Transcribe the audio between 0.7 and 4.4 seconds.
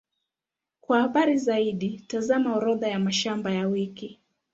Kwa habari zaidi, tazama Orodha ya mashamba ya wiki.